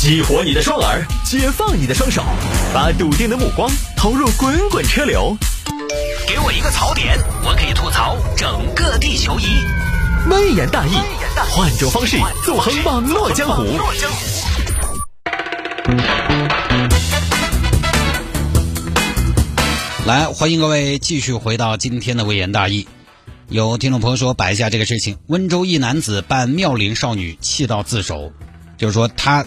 [0.00, 2.22] 激活你的双耳，解放你的双手，
[2.72, 5.36] 把笃定的目光投入滚滚车流。
[6.24, 9.46] 给我一个槽点，我可以吐槽整个地球仪。
[10.30, 10.92] 微言大义，
[11.50, 13.64] 换种方式纵横网络江湖。
[20.06, 22.86] 来，欢迎各位继续回到今天的微言大义。
[23.48, 28.30] 有听众朋友说摆一下这个事情：温州一男子扮妙龄少女气到自首，
[28.76, 29.44] 就是说他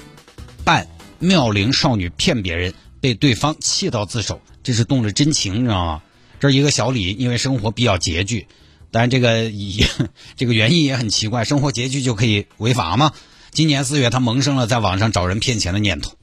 [0.72, 0.88] 扮
[1.20, 6.02] 妙龄少女骗别人，被对方气到自首，这是动了真情，你知道吗？
[6.40, 8.48] 这是一个小李，因为生活比较拮据，
[8.90, 9.86] 但这个也
[10.38, 13.12] 这个原因也很奇怪，生活拮据就可以违法吗？
[13.52, 16.14] 今年四月，他萌生了在网上找人骗钱的念头。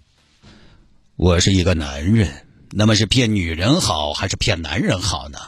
[1.16, 5.38] 我是一个男人，那么是骗女人好还是骗男人好呢？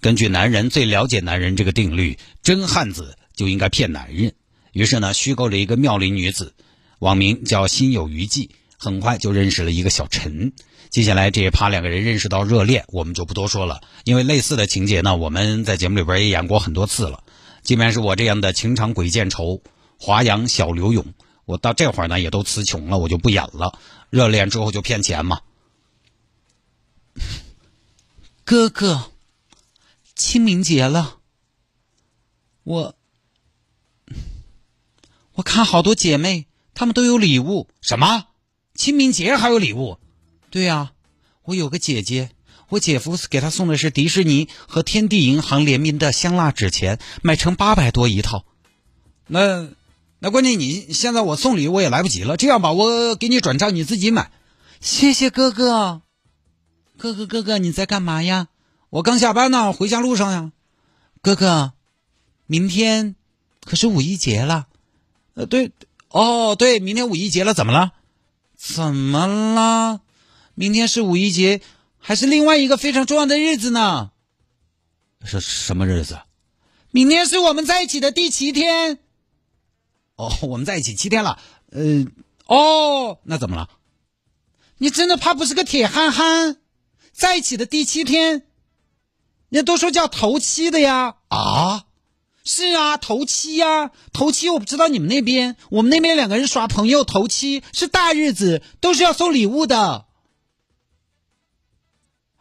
[0.00, 4.32] 根据“男人最了解男人”这个定律，真汉子就应该骗男人。
[4.72, 6.52] 于是呢，虚构了一个妙龄女子，
[7.00, 10.52] 网名叫“心有余悸”，很快就认识了一个小陈。
[10.88, 17.24] 接下来这一趴两个人认识到热恋，我们就不多说了，因为类似的情节呢，我们在节目里边也演过很多次了。
[17.62, 19.62] 即便是我这样的情场鬼见愁、
[19.98, 21.04] 华阳小刘勇，
[21.44, 23.78] 我到这会儿呢也都词穷了，我就不演了。
[24.08, 25.40] 热恋之后就骗钱嘛，
[28.44, 29.10] 哥哥。
[30.16, 31.16] 清明节了，
[32.62, 32.94] 我
[35.32, 36.46] 我看好多姐妹，
[36.80, 37.68] 他们都有礼物。
[37.82, 38.24] 什么？
[38.74, 39.98] 清明节还有礼物？
[40.48, 40.92] 对呀，
[41.42, 42.30] 我有个姐姐，
[42.70, 48.46] 我姐夫给她送的是迪士尼和天地银行联名的香蜡纸钱，买成八百多一套。
[49.26, 49.68] 那
[50.20, 54.32] 那关键你现在我送礼我也来不及了，这样吧，我给你转账，你自己买。
[54.80, 56.00] 谢谢哥哥，
[56.96, 58.48] 哥哥哥哥，你在干嘛呀？
[58.88, 60.52] 我刚下班呢，回家路上呀，
[61.20, 61.74] 哥哥，
[62.46, 63.16] 明天
[63.66, 64.68] 可是五一节了，
[65.34, 65.72] 呃，对，
[66.10, 67.92] 哦，对，明天五一节了，怎么了？
[68.56, 70.00] 怎么了？
[70.54, 71.60] 明天是五一节，
[71.98, 74.10] 还是另外一个非常重要的日子呢？
[75.24, 76.20] 是什么日子？
[76.90, 78.98] 明天是我们在一起的第七天。
[80.16, 81.38] 哦，我们在一起七天了，
[81.70, 82.04] 呃，
[82.46, 83.68] 哦，那怎么了？
[84.78, 86.56] 你真的怕不是个铁憨憨？
[87.12, 88.42] 在一起的第七天。
[89.50, 91.84] 人家都说叫头七的呀啊，
[92.44, 100.06] 是啊，头七呀，头七我不知道你们那边，我们那边两个人耍朋友，头七是大日子，都是要送礼物的，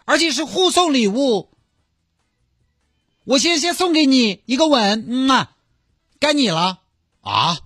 [0.06, 1.50] 而且是互送礼物。
[3.26, 5.50] 我先先送给你一个吻，嗯嘛，
[6.20, 6.80] 该你了
[7.22, 7.60] 啊。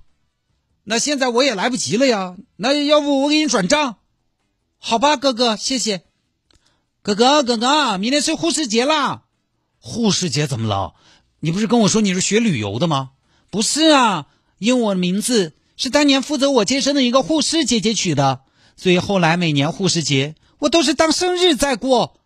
[0.83, 3.97] 那现在我也来不及了呀，那要不我给你转账？
[4.79, 6.03] 好吧，哥哥，谢谢。
[7.01, 9.23] 哥哥，哥哥，明天是护士节啦。
[9.79, 10.95] 护士节怎么了？
[11.43, 13.11] 你不是跟我说你是学旅游的吗？
[13.49, 14.27] 不是啊，
[14.59, 18.43] 因为我的名字是当年负责我接生的一个护士姐姐取的，
[18.77, 22.17] 所以后来每年护士节我都是当生日在过。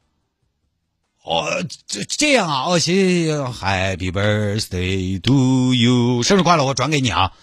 [1.24, 2.66] 哦，这这样啊？
[2.68, 6.64] 哦，谢谢，Happy birthday to you，生日快乐！
[6.64, 7.34] 我转给你啊，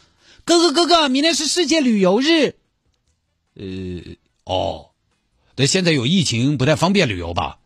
[0.45, 2.55] 哥哥哥哥，明天是世界旅游日。
[3.57, 3.65] 呃，
[4.45, 4.91] 哦，
[5.57, 7.59] 对，现在有疫情，不太方便旅游吧？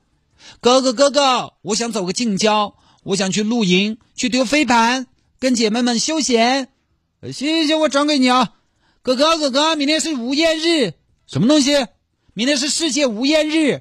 [0.60, 2.74] 哥哥哥哥，我想走个近郊，
[3.08, 5.06] 我想去露营，去丢飞盘，
[5.38, 6.68] 跟姐妹们休闲。
[7.32, 8.52] 谢谢，我转给你啊，
[9.00, 10.92] 哥哥哥哥，明天是无烟日，
[11.26, 11.86] 什么东西？
[12.34, 13.80] 明天是世界无烟日。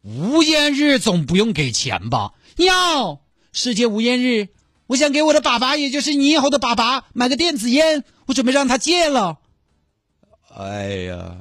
[0.00, 2.32] 无烟日总不用给钱吧？
[2.56, 3.20] 要
[3.52, 4.48] 世界无烟日，
[4.86, 9.40] 我想给我的爸爸，也就是你以后的爸爸买个电子烟，我准备让他戒了。
[10.56, 11.36] 哎呀，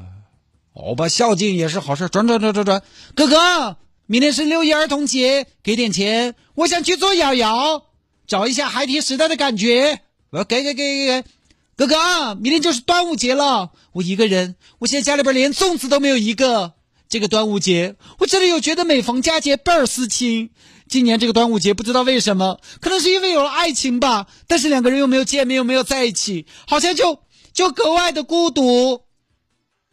[0.73, 2.83] 好吧，孝敬也是好事，转转转转转，
[3.15, 3.77] 哥哥。
[4.11, 7.83] 明天是六一儿童节，给点钱，我想去做瑶瑶，
[8.27, 10.01] 找一下孩提时代的感觉。
[10.31, 11.29] 我要给给给给给，
[11.77, 16.73] 哥哥，明天就是端午节了，我一个人，我现在家里边连粽子都没有一个。
[17.07, 20.49] 这个端午节，我真的有觉得每逢佳节倍儿思亲。
[20.89, 27.21] 今年这个端午节，不知道为什么，可能是因为有了爱情吧，但是两个人又没有见面，又没有在一起，好像就
[27.53, 29.03] 就格外的孤独。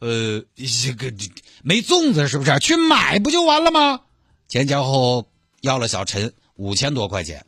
[0.01, 1.13] 呃，这个
[1.63, 2.59] 没粽子是不是？
[2.59, 4.01] 去买不就完了吗？
[4.49, 5.29] 前前后后
[5.61, 7.45] 要了小陈五千多块钱，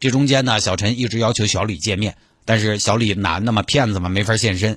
[0.00, 4.76] 这中间呢，小陈一直要求小李见面，但是小李男的嘛，骗子嘛，没法现身。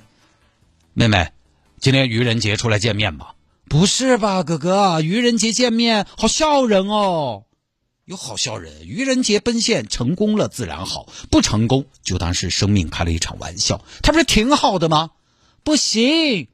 [0.94, 1.32] 妹妹，
[1.78, 3.34] 今天愚人节出来见面吧？
[3.68, 7.44] 不是吧，哥哥，愚人节见面好笑人哦，
[8.06, 8.86] 有好笑人。
[8.86, 15.10] 愚人节奔现成功了自然好，不成功就当是生命开了一场玩笑，他不是挺好的吗？
[15.62, 16.48] 不行，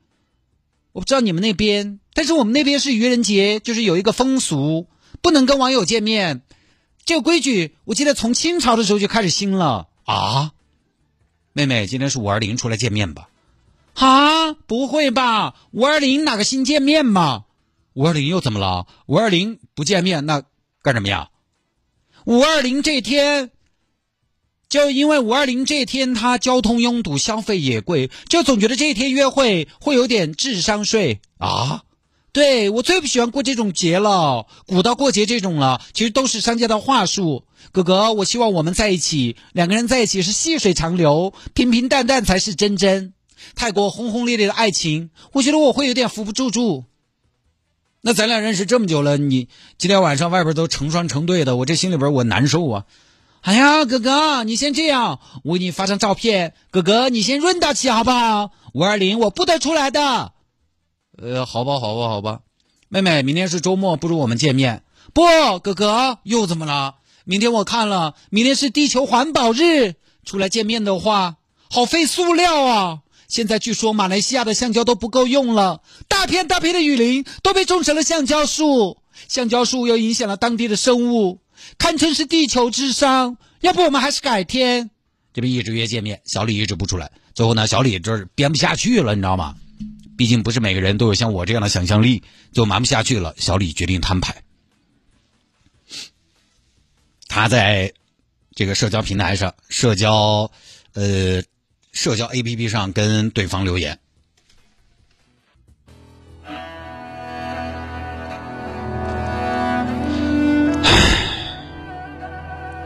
[0.91, 4.89] 我不知道你们那边，但是我们那边是愚人节，就是有一个风俗。
[5.23, 6.43] 不能跟网友见面，
[7.05, 10.53] 这个规矩我记得从清朝的时候就开始兴了啊。
[11.53, 13.29] 妹妹，今天是五二零，出来见面吧。
[13.95, 15.55] 啊，啊，不会吧？
[15.71, 17.45] 五二零哪个新见面嘛？
[17.95, 18.87] 五二零又怎么了？
[19.07, 20.43] 五二零不见面那
[20.83, 21.29] 干什么呀？
[22.25, 23.51] 五二零这天，
[24.69, 31.85] 就因为五二零这天他交通拥堵，消费也贵，就总觉得这一天约会会有点智商税啊。
[32.33, 37.45] 对我最不喜欢过这种节了，古到过节这种了，其实都是商家的话术。
[37.73, 43.13] 哥哥，我希望我们在一起，两个人在一起是细水长流，平平淡淡才是真真。
[43.55, 46.85] 太过轰轰烈烈的爱情，我觉得我会有点扶不住住。
[48.01, 52.85] 那咱俩认识这么久了，你今天晚上外边都成双成对的，我这心里边我难受啊。
[53.43, 56.55] 哎呀，哥哥，你先这样，我给你发张照片。
[56.71, 58.53] 哥哥，你先润到起好不好？
[58.73, 60.33] 五二零我不得出来的。
[61.19, 62.41] 呃，好吧，好吧，好吧，
[62.89, 64.83] 妹妹，明天是周末，不如我们见面。
[65.13, 65.23] 不，
[65.59, 66.95] 哥哥，又怎么了？
[67.25, 69.95] 明天我看了，明天是地球环保日，
[70.25, 71.37] 出来见面的话，
[71.71, 73.01] 好费塑料啊！
[73.29, 78.99] 现在据说马来西亚的橡胶都不够用了，大片大片的雨林都被种成了橡胶树，
[79.29, 81.41] 橡胶树又影响了当地的生物，
[81.79, 83.37] 堪称是地球之伤。
[83.61, 84.91] 要不我们还是改天？
[85.35, 89.55] 这边一直约见面，小李一直不出来，最后呢，小李这编不下去了，你知道吗？
[90.23, 92.23] 毕竟不是每个人都有像我这样的想象力，
[92.53, 93.35] 就瞒不下去了。
[93.39, 94.45] 小李决定摊牌，
[97.27, 97.93] 他在
[98.55, 100.49] 这个社交平台上、社交
[100.93, 101.43] 呃
[101.91, 103.99] 社交 APP 上跟对方留言。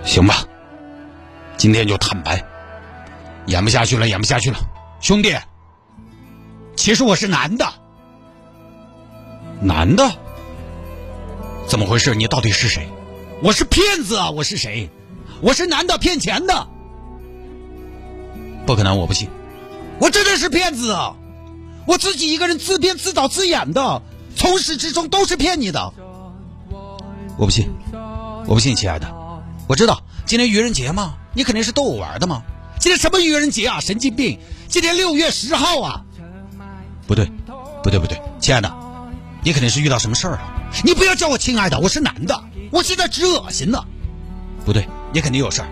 [0.07, 0.43] 行吧，
[1.59, 2.43] 今天就坦白，
[3.49, 4.59] 演不下去了，演不下去了，
[5.03, 5.37] 兄弟。
[6.77, 7.67] 其实我是男的，
[9.61, 10.13] 男的，
[11.67, 12.15] 怎么回事？
[12.15, 12.87] 你到底是谁？
[13.43, 14.31] 我是骗子啊！
[14.31, 14.89] 我是谁？
[15.41, 16.69] 我是男的骗钱的，
[18.67, 18.99] 不可能！
[18.99, 19.29] 我不信，
[19.99, 21.17] 我真的是骗子啊！
[21.87, 24.03] 我自己一个人自编自导自演的，
[24.37, 25.93] 从始至终都是骗你的。
[27.37, 27.69] 我不信，
[28.47, 29.13] 我不信，亲爱的，
[29.67, 32.43] 我知道今天愚人节嘛，你肯定是逗我玩的嘛。
[32.79, 33.81] 今天什么愚人节啊？
[33.81, 34.39] 神经病！
[34.69, 36.05] 今天六月十号啊！
[37.07, 37.31] 不对，
[37.83, 38.73] 不对，不对，亲爱的，
[39.43, 40.41] 你肯定是遇到什么事儿了。
[40.85, 42.43] 你不要叫我亲爱的，我是男的，
[42.73, 43.85] 我现在直恶心呢。
[44.65, 45.69] 不对，你肯定有事儿。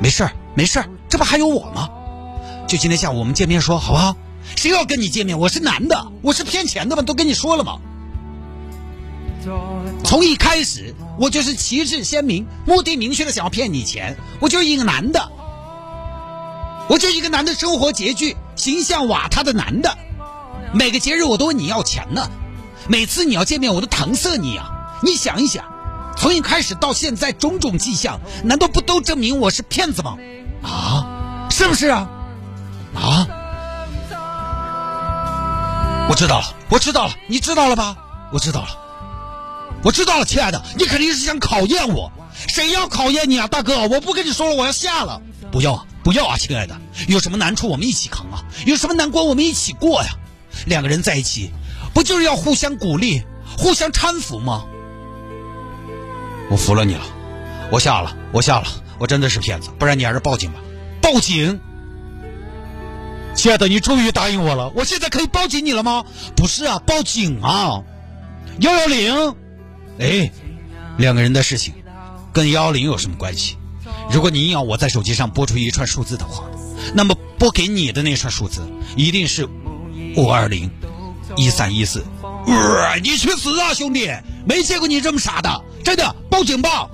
[0.00, 1.88] 没事儿，没事儿，这不还有我吗？
[2.68, 4.16] 就今天下午我们见面说好不好？
[4.54, 5.38] 谁要跟你见面？
[5.38, 7.78] 我是男的，我是骗钱的嘛，都跟你说了嘛。
[10.04, 14.16] 从一开始我就是旗帜鲜明、目的明确的想要骗你钱。
[14.40, 15.32] 我就是一个男的，
[16.88, 19.98] 我就一个男的，生活拮据、形象瓦塌的男的。
[20.72, 22.30] 每个节日我都问你要钱呢，
[22.88, 24.70] 每次你要见面我都搪塞你啊！
[25.02, 25.64] 你想一想，
[26.16, 30.16] 从一开始到现在种种迹象，难道不都证明我是骗子吗？
[30.62, 32.08] 啊，是不是啊？
[32.94, 33.26] 啊！
[36.10, 37.96] 我知道了，我知道了，你知道了吧？
[38.32, 38.68] 我知道了，
[39.82, 42.12] 我知道了，亲爱的，你肯定是想考验我。
[42.46, 43.88] 谁要考验你啊，大哥？
[43.88, 45.20] 我不跟你说了，我要下了。
[45.50, 46.76] 不要，不要啊，亲爱的，
[47.08, 50.10] 有什么难处我们一起扛啊，有什么难关我们一起过呀。
[50.66, 51.50] 两个人在一起，
[51.94, 53.22] 不就是要互相鼓励、
[53.56, 54.64] 互相搀扶吗？
[56.50, 57.02] 我服了你了，
[57.70, 58.66] 我下了，我下了，
[58.98, 60.58] 我真的是骗子，不然你还是报警吧。
[61.02, 61.60] 报警，
[63.34, 66.04] 亲爱的，你终于答应我了，我现在可以报警你了吗？
[66.36, 67.82] 不是啊，报警啊，
[68.60, 69.34] 幺幺零。
[69.98, 70.30] 哎，
[70.96, 71.74] 两个人的事情
[72.32, 73.56] 跟幺幺零有什么关系？
[74.10, 76.44] 如果你要我在手机上拨出一串数字的话，
[76.94, 78.62] 那么拨给你的那串数字
[78.96, 79.48] 一定是。
[80.18, 80.68] 五二零
[81.36, 82.04] 一三一四，
[83.00, 84.10] 你去死啊，兄弟！
[84.44, 86.16] 没见过你这么傻的，真的！
[86.28, 86.88] 报警吧！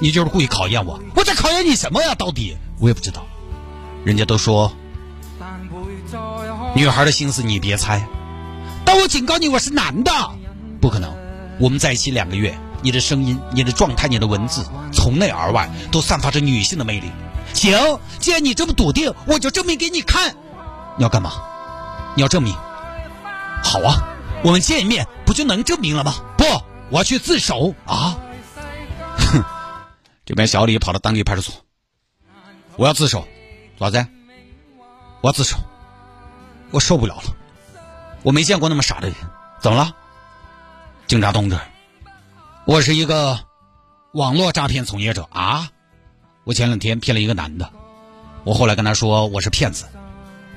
[0.00, 2.14] 你就是故意考验我，我在考验你什么呀？
[2.14, 3.26] 到底我也不知道。
[4.02, 4.72] 人家都说，
[6.74, 8.02] 女孩的心思你别猜。
[8.82, 10.10] 但我警告你，我是男的，
[10.80, 11.14] 不可能。
[11.60, 17.10] 我们在一起两个月，你的声音、你的状态、你的文字，从内而外都散发着女性的魅力。
[17.52, 17.76] 行，
[18.18, 20.34] 既然你这么笃定，我就证明给你看。
[20.96, 21.32] 你要干嘛？
[22.18, 22.52] 你要证明，
[23.62, 24.08] 好啊，
[24.42, 26.16] 我们见一面不就能证明了吗？
[26.36, 26.44] 不，
[26.90, 28.18] 我要去自首啊！
[29.16, 29.44] 哼，
[30.26, 31.54] 这边小李跑到当地派出所，
[32.74, 33.24] 我要自首，
[33.78, 34.04] 老子，
[35.20, 35.58] 我要自首，
[36.72, 37.36] 我受不了了，
[38.24, 39.16] 我没见过那么傻的人，
[39.60, 39.94] 怎么了？
[41.06, 41.56] 警察同志，
[42.64, 43.38] 我是一个
[44.12, 45.68] 网络诈骗从业者啊！
[46.42, 47.70] 我前两天骗了一个男的，
[48.42, 49.86] 我后来跟他说我是骗子。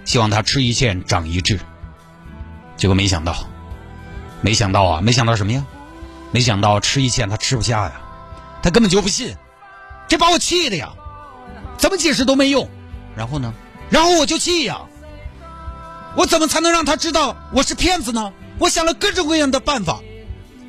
[0.04, 1.60] 希望他吃一堑长一智，
[2.78, 3.36] 结果没想到，
[4.42, 5.66] 没想到啊，没想到什么呀？
[6.32, 8.02] 没想到吃一堑他吃不下呀，
[8.64, 9.36] 他根本就不信，
[10.08, 10.94] 这把我气的呀，
[11.78, 12.70] 怎么解释都没用。
[13.16, 13.54] 然后呢？
[13.90, 14.82] 然后我就气呀，
[16.16, 18.32] 我怎么才能让他知道我是骗子呢？
[18.58, 20.00] 我想了各种各样的办法，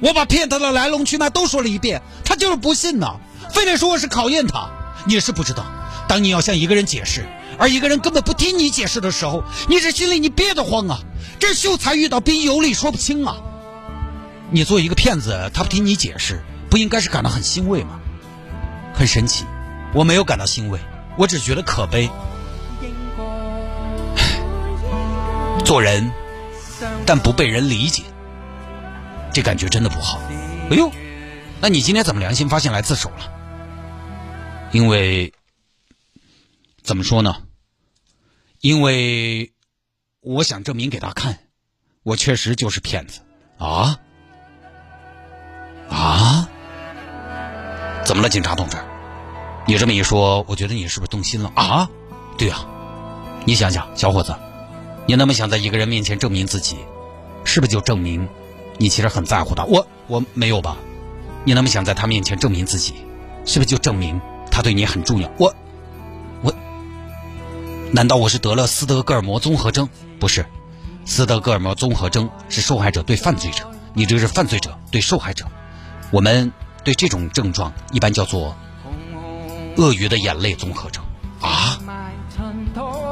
[0.00, 3.20] 我把骗他的来龙去脉都说了一遍，他就是不信呢，
[3.50, 4.68] 非得说我是考验他。
[5.04, 5.64] 你是不知道，
[6.08, 7.24] 当你要向一个人解释，
[7.62, 10.98] 而一个人根本不听你解释的时候，你这心里你憋得慌啊！
[11.38, 13.36] 这秀才遇到兵，有理说不清啊！
[14.50, 18.00] 你作为一个骗子，他不听你解释，不应该是感到很欣慰吗？
[18.92, 19.44] 很神奇，
[19.94, 20.80] 我没有感到欣慰，
[21.16, 22.10] 我只觉得可悲。
[25.64, 26.10] 做人，
[27.06, 28.02] 但不被人理解，
[29.32, 30.18] 这感觉真的不好。
[30.68, 30.90] 哎呦，
[31.60, 33.32] 那你今天怎么良心发现来自首了？
[34.72, 35.32] 因为
[36.82, 37.36] 怎么说呢？
[38.62, 39.52] 因为
[40.20, 41.40] 我想证明给他看，
[42.04, 43.18] 我确实就是骗子
[43.58, 43.98] 啊
[45.90, 46.48] 啊！
[48.04, 48.76] 怎么了，警察同志？
[49.66, 51.90] 你这么一说，我觉得你是不是动心了啊？
[52.38, 52.64] 对呀，
[53.44, 54.32] 你想想，小伙子。
[55.08, 56.76] 你那么想在一个人面前证明自己，
[57.42, 58.28] 是不是就证明
[58.78, 59.64] 你其实很在乎他？
[59.64, 60.76] 我我没有吧？
[61.44, 62.94] 你那么想在他面前证明自己，
[63.44, 64.20] 是不是就证明
[64.52, 65.28] 他对你很重要？
[65.36, 65.54] 我我
[67.94, 69.86] 难道我是得了斯德哥尔摩综合征？
[70.18, 70.46] 不是，
[71.04, 75.46] 斯德哥尔摩综合征是受害者对犯罪者，你这是犯罪者对受害者。
[76.10, 76.50] 我们
[76.84, 78.56] 对这种症状一般叫做
[79.76, 81.04] 鳄鱼的眼泪综合征
[81.40, 81.78] 啊，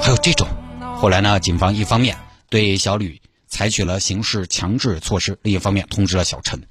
[0.00, 0.48] 还有这种。
[0.96, 1.38] 后来呢？
[1.40, 2.18] 警方一方面
[2.48, 6.62] 对小吕采取了刑事强制措施，另一方面通知了小陈。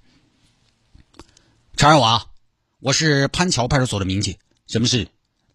[1.77, 2.25] 查我啊，
[2.79, 4.37] 我是潘桥派出所的民警。
[4.67, 5.07] 什么事？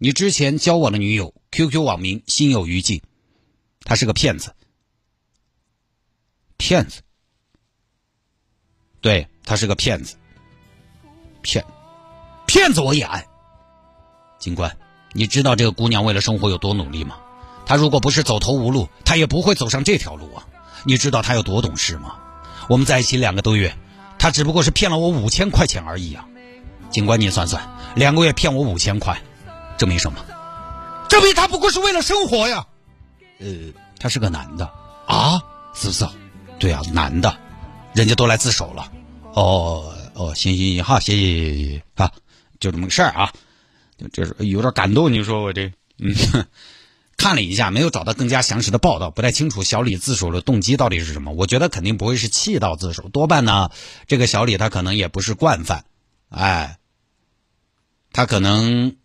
[0.05, 3.03] 你之前交往的女友 QQ 网名心有余悸，
[3.85, 4.55] 他是个骗子。
[6.59, 7.01] 骗子？
[9.01, 10.17] 对他是个骗子。
[11.41, 11.65] 骗，
[12.47, 13.27] 骗子我也爱。
[14.39, 14.77] 警官，
[15.15, 17.17] 你知道这个姑娘为了生活有多努力吗？
[17.65, 20.47] 她如果不是走投无路，她也不会走上这条路啊！
[20.85, 22.17] 你知道她有多懂事吗？
[22.69, 23.75] 我们在一起两个多月，
[24.19, 26.29] 她只不过是骗了我五千块钱而已啊！
[26.91, 29.19] 警官，你算算，两个月骗我五千块，
[29.85, 30.25] 证明什么？
[31.11, 32.67] 证明他不过是为了生活呀！
[33.39, 33.47] 呃，
[33.99, 34.65] 他是个男的
[35.07, 35.43] 啊？
[35.75, 36.07] 是不是？
[36.59, 37.37] 对啊，男的，
[37.93, 38.91] 人家都来自首了。
[39.35, 42.11] 哦哦，行行行，好，谢谢谢谢啊，
[42.59, 43.31] 就这么个事儿啊，
[44.11, 45.13] 就是有点感动。
[45.13, 46.15] 你说我这，嗯。
[47.19, 51.31] 看了一下，没有找到更加详实的报道，不太清楚小李自首的动机到底是什么。
[51.33, 53.71] 我觉得肯定不会是气到自首，多半呢，
[54.07, 55.85] 这个小李他可能也不是惯犯，
[56.31, 56.79] 哎，
[58.13, 58.97] 他可能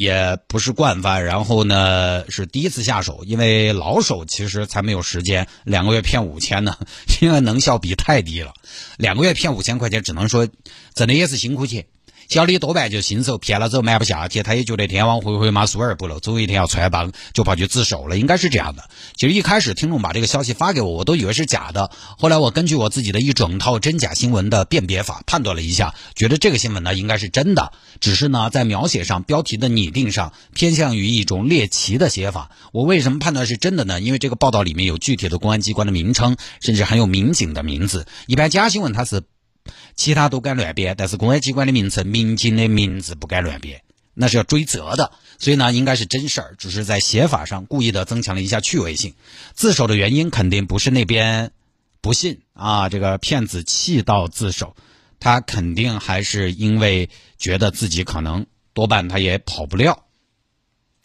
[0.00, 6.74] 也不是惯犯，然后呢是第一次下手，因为老手其实才没有时间两个月骗五千呢，
[7.20, 8.54] 因为能效比太低了，
[8.96, 10.48] 两个月骗五千块钱，只能说
[10.94, 11.84] 真的也是辛苦钱。
[12.30, 18.88] 小李多半就新手骗了之后瞒不下去，他也觉得天网恢恢嘛疏而不漏，总有一天要穿帮，就跑去自首了，应该是这样的。
[19.16, 21.90] 其实一开始听众把这个消息发给我，我都以为是假的。
[22.18, 32.52] 后来我根据我自己的一整套真假新闻的辨别法判断了一下，觉得这个新闻呢应该是真的，只是呢在描写上、标题的拟定上偏向于一种猎奇的写法。
[32.70, 34.00] 我为什么判断是真的呢？
[34.00, 38.06] 因为这个报道里面有具体的公安机关的名称，甚至还有民警的名字。
[38.28, 39.20] 一般假新闻它是。
[40.00, 43.82] 其他都敢乱编，但是公安机关的名称、民警的名字不敢乱编，
[44.14, 45.12] 那是要追责的。
[45.38, 49.12] 所以呢，应该是真事儿，只是在写法上故意的增强了一下趣味性。
[49.52, 51.50] 自首的原因肯定不是那边
[52.00, 54.74] 不信啊，这个骗子气到自首，
[55.18, 60.04] 他肯定还是因为觉得自己可能多半他也跑不了。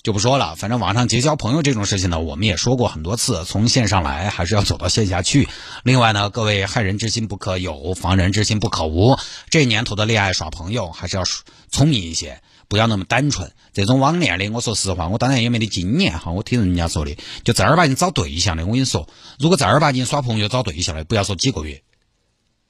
[0.06, 5.50] 就不说了，反正网上结交朋友这种事情呢，我们也说过很多次，从线上来还是要走到线下去。
[5.84, 9.18] 另外呢，各位害人之心不可有，防人之心不可无。
[9.50, 11.24] 这年头的恋爱耍朋友还是要
[11.72, 13.52] 聪明一些，不要那么单纯。
[13.74, 19.10] 这种网恋的，我说实话，我当然也没得经验哈，我听人家说的，就正儿八经找对象的，我跟你说，
[19.40, 21.82] 如果正儿八经耍朋友找对象的，不要说几个月，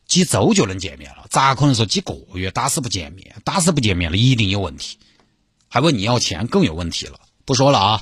[0.07, 3.35] 几周就能见面了，咋可能说几个月打死不见面？
[3.43, 4.99] 打死不见面了，一定有问题。
[5.67, 7.19] 还问你要钱，更有问题了。
[7.45, 8.01] 不说了啊。